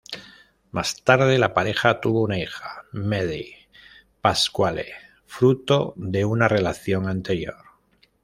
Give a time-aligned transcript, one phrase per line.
[0.71, 3.67] Más tarde, la pareja tuvo una hija, Maddie
[4.19, 4.93] Pasquale,
[5.27, 7.57] fruto de una relación anterior.